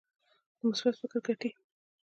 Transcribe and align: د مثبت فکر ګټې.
د 0.57 0.59
مثبت 0.69 0.93
فکر 1.01 1.19
ګټې. 1.27 1.49